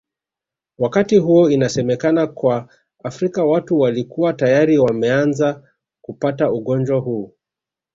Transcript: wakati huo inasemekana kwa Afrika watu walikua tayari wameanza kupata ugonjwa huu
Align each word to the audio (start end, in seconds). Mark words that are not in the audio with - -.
wakati 0.77 1.17
huo 1.17 1.49
inasemekana 1.49 2.27
kwa 2.27 2.69
Afrika 3.03 3.43
watu 3.45 3.79
walikua 3.79 4.33
tayari 4.33 4.77
wameanza 4.77 5.69
kupata 6.01 6.51
ugonjwa 6.51 6.99
huu 6.99 7.33